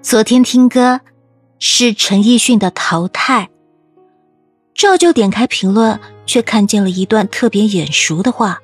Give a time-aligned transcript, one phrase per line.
[0.00, 1.00] 昨天听歌
[1.58, 3.44] 是陈奕迅的《淘汰》，
[4.72, 8.60] 照旧点开评论，却看见了一段特别眼熟的话：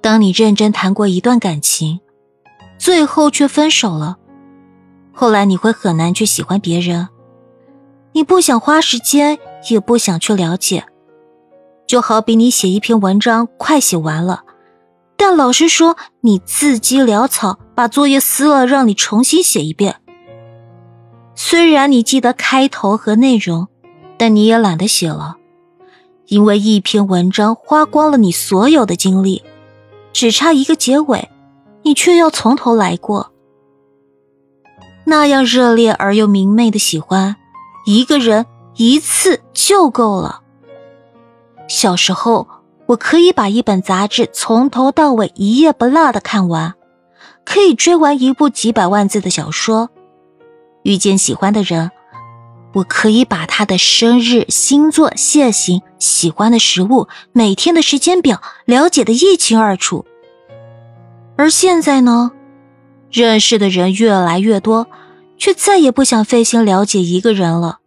[0.00, 1.98] 当你认真谈过一段感情，
[2.78, 4.16] 最后却分手了，
[5.12, 7.08] 后来你会很难去喜欢别人，
[8.12, 9.38] 你不想花时间，
[9.68, 10.84] 也不想去了解，
[11.84, 14.44] 就好比你写一篇文章，快写完了。
[15.16, 19.96] 但老师说你字迹潦草，把作业撕了，让你重新写一遍。
[21.34, 23.68] 虽然你记得开头和内容，
[24.16, 25.36] 但你也懒得写了，
[26.26, 29.44] 因为一篇文章花光了你所有的精力，
[30.14, 31.28] 只差一个结尾，
[31.82, 33.30] 你却要从头来过。
[35.04, 37.36] 那样热烈而又明媚的喜欢，
[37.84, 40.40] 一个人一次就够了。
[41.68, 42.48] 小时候。
[42.88, 46.75] 我可以把一本杂志从头到尾一页不落的看完，
[47.46, 49.88] 可以追完一部几百万字的小说。
[50.82, 51.90] 遇见喜欢的人，
[52.74, 60.04] 我可以把他的生日、星座、血型、喜欢的食物、每天的时间表了解的一清二楚。
[61.36, 62.32] 而现在呢，
[63.10, 64.86] 认识的人越来越多，
[65.38, 67.78] 却再也不想费心了解一个人了。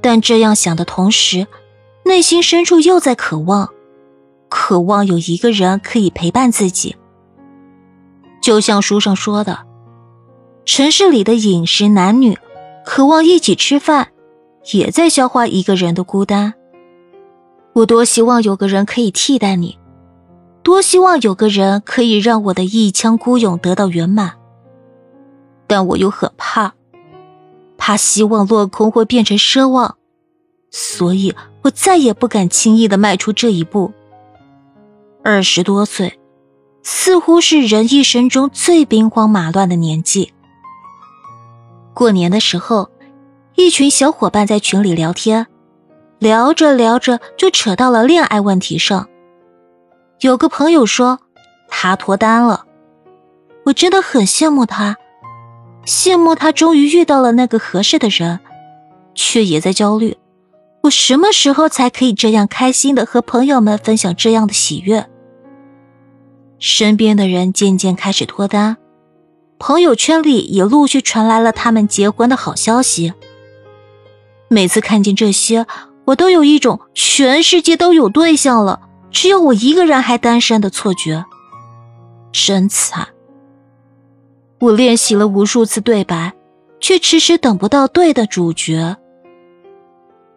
[0.00, 1.46] 但这样想的同时，
[2.04, 3.70] 内心深处又在渴望，
[4.48, 6.96] 渴望有一个人可以陪伴自己。
[8.42, 9.60] 就像书上说的，
[10.66, 12.36] 城市里的饮食男女，
[12.84, 14.08] 渴望一起吃饭，
[14.72, 16.52] 也在消化一个人的孤单。
[17.72, 19.78] 我多希望有个人可以替代你，
[20.64, 24.32] 多希望有个人可以让我的一腔孤勇得到圆满。
[25.68, 26.74] 但我又很怕，
[27.78, 29.96] 怕希望落空会变成奢望。
[30.70, 33.92] 所以我再也不敢轻易的迈出这一步。
[35.22, 36.18] 二十多岁，
[36.82, 40.32] 似乎是人一生中最兵荒马乱的年纪。
[41.94, 42.90] 过年的时候，
[43.54, 45.46] 一群小伙伴在群里聊天，
[46.18, 49.08] 聊着聊着就扯到了恋爱问题上。
[50.20, 51.18] 有个朋友说
[51.68, 52.64] 他脱单了，
[53.64, 54.96] 我真的很羡慕他，
[55.84, 58.40] 羡慕他终于遇到了那个合适的人，
[59.14, 60.16] 却也在焦虑。
[60.82, 65.08] 我什么时候才可以这样开心的和朋友们分享这样的喜悦？
[66.64, 68.76] 身边的人渐渐开始脱单，
[69.58, 73.12] 朋友圈里也陆续传来了他们结婚的好消息。
[74.46, 75.66] 每次看见这些，
[76.04, 78.80] 我都有一种全世界都有对象了，
[79.10, 81.24] 只有我一个人还单身的错觉。
[82.30, 83.08] 真惨！
[84.60, 86.32] 我练习了无数次对白，
[86.78, 88.96] 却迟迟等不到对的主角。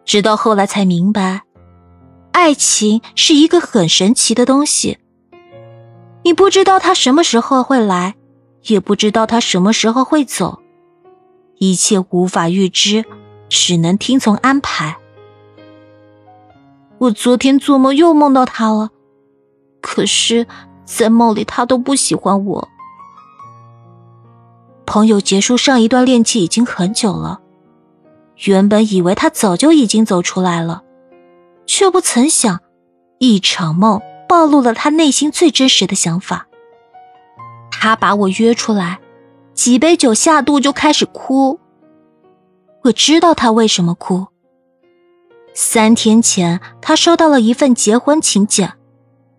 [0.04, 1.42] 直到后来才明白，
[2.32, 4.98] 爱情是一个很神奇的东西。
[6.26, 8.16] 你不知道他什么时候会来，
[8.64, 10.58] 也不知道他什么时候会走，
[11.58, 13.04] 一切无法预知，
[13.48, 14.96] 只能听从安排。
[16.98, 18.90] 我昨天做梦又梦到他了，
[19.80, 20.48] 可是，
[20.84, 22.68] 在梦里他都不喜欢我。
[24.84, 27.38] 朋友结束上一段恋情已经很久了。
[28.46, 30.82] 原本以为他早就已经走出来了，
[31.66, 32.58] 却不曾想，
[33.20, 36.46] 一场梦暴露了他内心最真实的想法。
[37.70, 39.00] 他把我约出来，
[39.54, 41.60] 几杯酒下肚就开始哭。
[42.84, 44.26] 我知道他为什么哭。
[45.54, 48.74] 三天前，他收到了一份结婚请柬，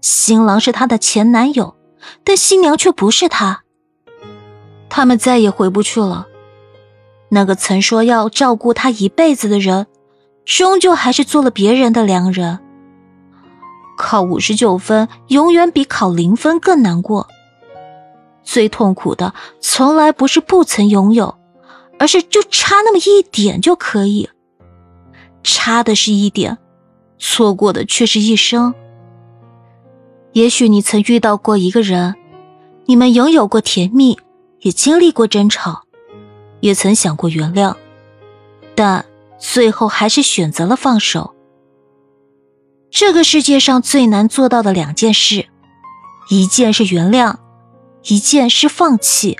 [0.01, 1.75] 新郎是他的前男友，
[2.23, 3.63] 但新娘却不是他。
[4.89, 6.27] 他们再也回不去了。
[7.29, 9.87] 那个曾说要照顾他一辈子的人，
[10.45, 12.59] 终究还是做了别人的良人。
[13.97, 17.27] 考五十九分永远比考零分更难过。
[18.43, 21.37] 最痛苦的从来不是不曾拥有，
[21.99, 24.29] 而是就差那么一点就可以。
[25.43, 26.57] 差的是一点，
[27.19, 28.73] 错过的却是一生。
[30.31, 32.15] 也许你曾遇到过一个人，
[32.85, 34.17] 你们拥有过甜蜜，
[34.61, 35.83] 也经历过争吵。
[36.59, 37.75] 也曾想过原谅，
[38.73, 39.05] 但
[39.37, 41.35] 最后还是选择了放手。
[42.89, 45.47] 这个世界上最难做到的两件事，
[46.29, 47.35] 一件是原谅，
[48.03, 49.37] 一件是放弃。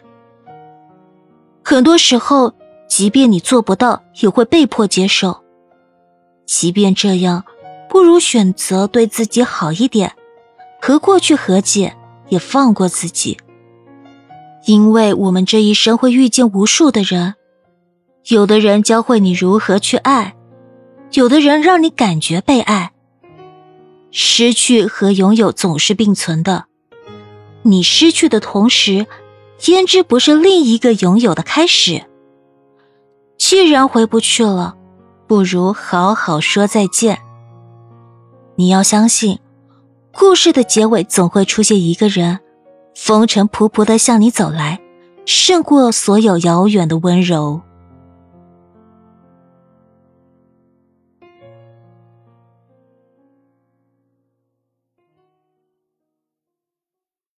[1.64, 2.54] 很多时候，
[2.88, 5.44] 即便你做不到，也会被迫接受。
[6.46, 7.44] 即便这样，
[7.90, 10.14] 不如选择对自己好一点，
[10.82, 11.96] 和过去和解，
[12.30, 13.38] 也放过自己。
[14.66, 17.36] 因为我们这一生会遇见无数的人，
[18.28, 20.36] 有的人教会你如何去爱，
[21.14, 22.92] 有的人让你感觉被爱。
[24.19, 26.66] 失去和拥有总是并存的，
[27.62, 29.06] 你失去的同时，
[29.68, 32.04] 焉知不是另一个拥有的开始。
[33.38, 34.75] 既然回不去了，
[35.28, 37.19] 不如好好说再见。
[38.56, 39.38] 你要相信，
[40.12, 42.40] 故事的结尾总会出现一个人，
[42.96, 44.81] 风尘仆仆的向你走来，
[45.28, 47.62] 胜过所有遥远的温柔。